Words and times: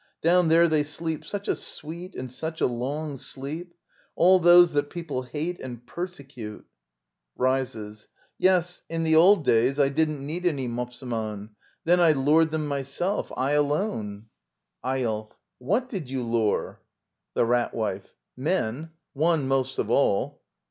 Down 0.23 0.47
there 0.47 0.67
they 0.67 0.81
sleep 0.83 1.23
such 1.23 1.47
a 1.47 1.55
sweet 1.55 2.15
and 2.15 2.31
such 2.31 2.59
a 2.59 2.65
long 2.65 3.17
sleep! 3.17 3.75
All 4.15 4.39
those 4.39 4.73
that 4.73 4.89
people 4.89 5.21
hate 5.21 5.59
and 5.59 5.85
persecute! 5.85 6.65
[Rises.] 7.35 8.07
Yes, 8.39 8.81
in 8.89 9.03
the 9.03 9.15
old 9.15 9.43
days 9.45 9.73
i8 9.73 9.73
Digitized 9.73 9.75
by 9.75 9.75
VjOOQIC 9.75 9.75
Act 9.75 9.77
I. 9.77 9.85
<^ 9.85 9.85
LITTLE 9.85 9.85
EYOLF 9.85 9.85
I 9.85 9.89
didn't 9.93 10.25
need 10.25 10.45
any 10.47 10.67
Mopseman. 10.67 11.49
Then 11.83 11.99
I 11.99 12.11
lured 12.13 12.49
them 12.49 12.67
myself. 12.67 13.31
I 13.37 13.51
alone! 13.51 14.25
Eyolf. 14.83 15.31
fFhat 15.61 15.87
did 15.89 16.09
you 16.09 16.23
lure? 16.23 16.81
The 17.35 17.45
Rat 17.45 17.75
Wife. 17.75 18.15
Men. 18.35 18.89
One 19.13 19.47
most 19.47 19.77
of 19.77 19.91
all. 19.91 20.41